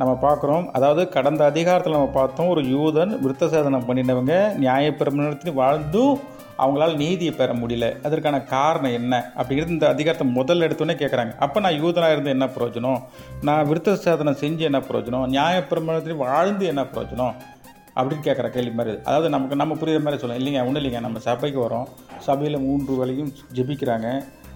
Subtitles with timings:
[0.00, 0.66] நம்ம பார்க்குறோம்.
[0.70, 6.20] அதாவது கடந்த அதிகாரத்தில் நம்ம பார்த்தோம் ஒரு யூதன் விருத்த சேதனம் பண்ணினவங்க நியாயப்பிரமணத்தில் வாழ்ந்தும்
[6.58, 7.86] அவங்களால் நீதியை பெற முடியல.
[8.02, 9.32] அதற்கான காரணம் என்ன?
[9.36, 13.00] அப்படிங்கிறது இந்த அதிகாரத்தை முதல்ல எடுத்தோன்னே கேட்குறாங்க அப்போ நான் யூதனாக இருந்து என்ன பிரயோஜனம்?
[13.42, 15.26] நான் விருத்த சேதனம் செஞ்சு என்ன பிரயோஜனம்?
[15.36, 17.34] நியாயப்பிரமணத்தில் வாழ்ந்து என்ன பிரயோஜனம்?
[17.96, 18.96] அப்படின்னு கேட்குற கேள்வி மாதிரி.
[19.04, 20.42] அதாவது நமக்கு நம்ம புரியுற மாதிரி சொல்லலாம்.
[20.42, 21.00] இல்லைங்க ஒன்றும் இல்லைங்க.
[21.00, 21.88] நம்ம சபைக்கு வரோம்.
[22.18, 24.08] சபையில் மூன்று வேலையும் ஜெபிக்கிறாங்க.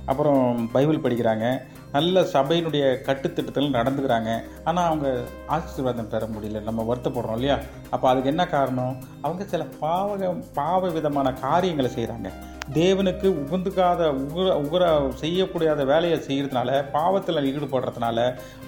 [0.06, 1.60] அப்புறம் பைபிள் படிக்கிறாங்க.
[1.92, 4.30] நல்ல சபையினுடைய கட்டுத்திட்டத்தில் நடந்துக்கிறாங்க.
[4.64, 6.62] ஆனால் அவங்க ஆசீர்வாதம் பெற முடியல.
[6.62, 7.58] நம்ம வருத்தப்படுறோம் இல்லையா?
[7.90, 8.96] அப்போ அதுக்கு என்ன காரணம்?
[9.20, 12.30] அவங்க சில பாவக பாவ விதமான காரியங்களை செய்கிறாங்க
[12.72, 14.84] தேவனுக்கு உகந்துக்காத உகர உகர
[15.20, 18.18] செய்யக்கூடாத வேலையை செய்கிறதுனால பாவத்தில் ஈடுபடுறதுனால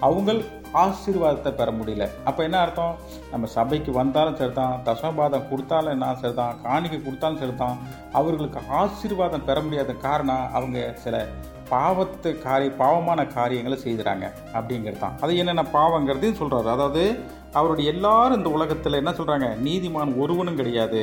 [0.01, 0.41] அவங்கள்
[0.75, 2.09] ஆசீர்வாதத்தை பெற முடியல.
[2.25, 2.97] அப்போ என்ன அர்த்தம்?
[3.33, 7.79] நம்ம சபைக்கு வந்தாலும் சரிதான் தசமபாதம் கொடுத்தாலும் என்ன சரிதான் காணிக்கை கொடுத்தாலும் சரிதான்
[8.13, 11.27] அவர்களுக்கு ஆசீர்வாதம் பெற முடியாத காரணம் அவங்க சில
[11.71, 17.19] பாவத்து காரிய பாவமான காரியங்களை செய்கிறாங்க அப்படிங்கிறது தான் அது என்னென்ன பாவங்கிறதையும் சொல்கிறாரு அதாவது
[17.59, 21.03] அவருடைய எல்லாரும் இந்த உலகத்தில் என்ன சொல்கிறாங்க நீதிமான் ஒருவனும் கிடையாது.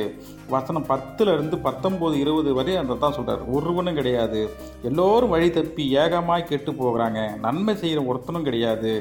[0.54, 4.42] வசனம் பத்துலேருந்து பத்தொம்போது இருபது வரை அந்த தான் சொல்கிறார் ஒருவனும் கிடையாது.
[4.90, 7.20] எல்லோரும் வழி தப்பி ஏகமாய் கெட்டு போகிறாங்க.
[7.46, 8.92] நன்மை செய்கிற ஒருத்தனும் கிடையாது.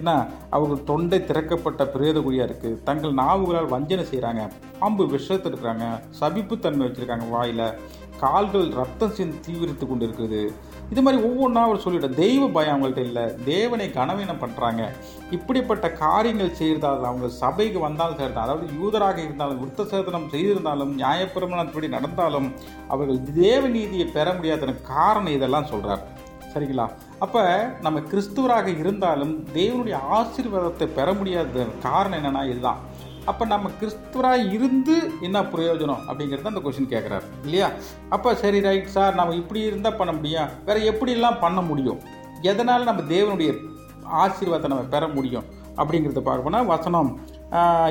[0.00, 0.10] என்ன
[0.56, 4.42] அவர்கள் தொண்டை திறக்கப்பட்ட பிரேத குழியாக இருக்குது தங்கள் நாவுகளால் வஞ்சனை செய்கிறாங்க
[4.82, 5.86] பாம்பு விஷத்தை இருக்கிறாங்க
[6.20, 7.64] சபிப்புத்தன்மை வச்சுருக்காங்க வாயில்.
[8.22, 10.40] கால்கள் ரத்தம் சேர்ந்து தீவிரித்து கொண்டு இருக்குது
[10.92, 13.24] இது மாதிரி ஒவ்வொன்றா அவர் சொல்லிவிட தெய்வ பயம் அவங்கள்ட்ட இல்லை.
[13.48, 14.82] தேவனை கனவீனம் பண்ணுறாங்க
[15.36, 16.56] இப்படிப்பட்ட காரியங்கள்
[16.98, 22.48] செய்கிறதால் அவங்க சபைக்கு வந்தாலும் சரிதான் அதாவது யூதராக இருந்தாலும் விருத்த சேதனம் செய்திருந்தாலும் நியாயப்பிரமணத்தின்படி நடந்தாலும்
[22.92, 26.04] அவர்கள் தேவ நீதியை பெற முடியாதன காரணம் இதெல்லாம் சொல்கிறார்
[26.52, 26.86] சரிங்களா?
[27.24, 27.40] அப்போ
[27.84, 32.80] நம்ம கிறிஸ்துவராக இருந்தாலும் தேவனுடைய ஆசீர்வாதத்தை பெற முடியாத காரணம் என்னன்னா இதுதான்.
[33.30, 34.94] அப்போ நம்ம கிறிஸ்துவராக இருந்து
[35.26, 37.68] என்ன பிரயோஜனம் அப்படிங்கிறத அந்த கொஸ்டின் கேட்குறாரு இல்லையா?
[38.14, 40.52] அப்போ சரி ரைட் சார் நம்ம இப்படி இருந்தால் பண்ண முடியும்.
[40.68, 42.00] வேறு எப்படிலாம் பண்ண முடியும்?
[42.50, 43.52] எதனால் நம்ம தேவனுடைய
[44.24, 45.46] ஆசீர்வாதத்தை நம்ம பெற முடியும்?
[45.78, 47.10] அப்படிங்கிறத பார்க்கணும்னா வசனம்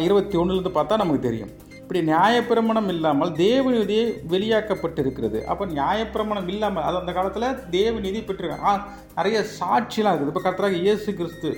[0.05, 1.51] இருபத்தி ஒன்றுலேருந்து பார்த்தா நமக்கு தெரியும்.
[1.81, 8.73] இப்படி நியாயப்பிரமணம் இல்லாமல் தேவநீதியை வெளியாக்கப்பட்டு இருக்கிறது அப்போ நியாயப்பிரமணம் இல்லாமல் அது அந்த காலத்தில் தேவநீதி பெற்றிருக்காங்க ஆ,
[9.17, 10.31] நிறைய சாட்சிலாம் இருக்குது.
[10.33, 11.51] இப்போ கர்த்தராக இயேசு கிறிஸ்து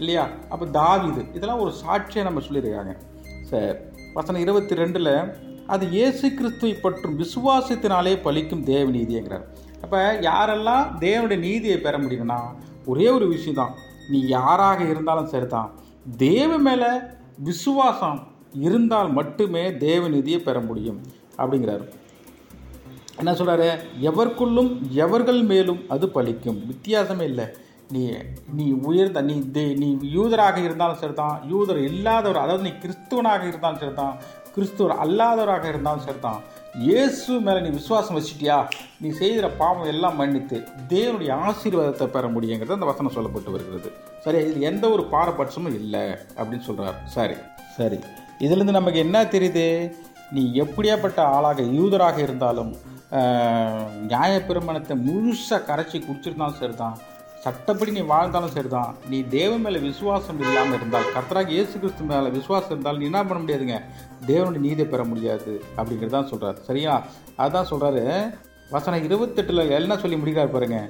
[0.00, 0.24] இல்லையா?
[0.50, 2.92] அப்போ தாவிது இதெல்லாம் ஒரு சாட்சியை நம்ம சொல்லியிருக்காங்க.
[3.50, 3.70] சரி
[4.14, 5.12] வசனம் இருபத்தி ரெண்டில்
[5.68, 9.44] அது இயேசு கிறிஸ்துவை பற்றும் விசுவாசத்தினாலே பலிக்கும் தேவநீதிங்கிறார்
[9.82, 12.38] அப்போ யாரெல்லாம் தேவனுடைய நீதியை பெற முடியும்னா
[12.86, 13.74] ஒரே ஒரு விஷயம் தான்
[14.10, 15.70] நீ யாராக இருந்தாலும் சரிதான்.
[16.16, 16.90] தேவ மேலே
[17.38, 18.20] விசுவாசம்
[18.52, 21.00] இருந்தால் மட்டுமே தேவநிதியை பெற முடியும்.
[21.38, 21.84] அப்படிங்கிறாரு.
[23.16, 23.70] என்ன சொல்கிறாரு
[24.00, 26.60] எவர்க்குள்ளும் எவர்கள் மேலும் அது பலிக்கும்.
[26.70, 27.46] வித்தியாசமே இல்லை.
[27.90, 28.02] நீ
[28.56, 31.36] நீ உயர்ந்த நீ தே நீ யூதராக இருந்தாலும் சரிதான்.
[31.50, 34.16] யூதர் இல்லாதவர் அதாவது நீ கிறிஸ்துவனாக இருந்தாலும் சரிதான்.
[34.60, 36.40] கிறிஸ்துவர் அல்லாதவராக இருந்தாலும் சரிதான்.
[36.86, 38.56] இயேசு மேலே நீ விசுவாசம் வச்சிட்டியா?
[39.02, 40.58] நீ செய்கிற பாவம் எல்லாம் மன்னித்து
[40.92, 43.90] தேவனுடைய ஆசீர்வாதத்தை பெற முடியுங்கிறது அந்த வசனம் சொல்லப்பட்டு வருகிறது.
[44.24, 46.04] சரி இது எந்த ஒரு பாரபட்சமும் இல்லை
[46.38, 47.36] அப்படின்னு சொல்கிறார் சரி
[47.78, 47.98] சரி.
[48.44, 49.66] இதுலேருந்து நமக்கு என்ன தெரியுது?
[50.36, 52.72] நீ எப்படியாப்பட்ட ஆளாக யூதராக இருந்தாலும்
[54.12, 56.98] நியாயப்பிரமணத்தை முழுசாக கரைச்சி குடிச்சிருந்தாலும் சரிதான்.
[57.44, 58.96] சட்டப்படி நீ வாழ்ந்தாலும் சரிதான்.
[59.10, 63.38] நீ தேவன் மேலே விசுவாசம் இல்லாமல் இருந்தால் கர்த்தராக இயேசு கிறிஸ்து மேலே விசுவாசம் இருந்தால் நீ என்ன பண்ண
[63.44, 63.76] முடியாதுங்க?
[64.26, 66.94] தேவனுடைய நீதி பெற முடியாது அப்படிங்கிறது தான் சொல்கிறார் சரியா?
[67.36, 68.02] அதுதான் சொல்கிறாரு
[68.70, 70.80] வசனம் இருபத்தெட்டில் என்ன சொல்லி முடிக்கிறார் பாருங்க.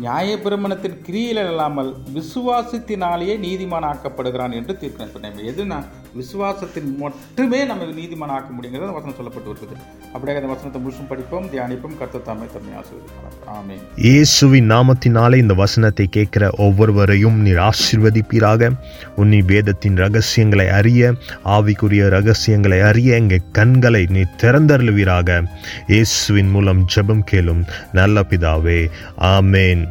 [0.00, 5.78] நியாயபிரமணத்தின் கிரியில் இல்லாமல் விசுவாசத்தினாலேயே நீதிமான் ஆக்கப்படுகிறான் என்று தீர்க்கணும் எதுனா
[6.18, 9.76] விசுவாசத்தின் மட்டுமே நம்ம நீதிமான் ஆக்க முடியுங்கிறது வசனம் சொல்லப்பட்டு வருகிறது
[10.12, 16.50] அப்படியே அந்த வசனத்தை முழுசும் படிப்போம் தியானிப்போம் கர்த்தத்தாமே தம்மை ஆசீர்வதிப்பார் ஆமே இயேசுவின் நாமத்தினாலே இந்த வசனத்தை கேட்கிற
[16.56, 18.70] ஒவ்வொருவரையும் நீர் ஆசீர்வதிப்பீராக.
[19.16, 21.12] உன்னி வேதத்தின் ரகசியங்களை அறிய
[21.44, 25.42] ஆவிக்குரிய ரகசியங்களை அறிய எங்கள் கண்களை நீ திறந்தருளுவீராக.
[25.86, 28.80] இயேசுவின் மூலம் ஜெபம் கேளும் நல்ல பிதாவே.
[29.18, 29.84] ஆமேன்.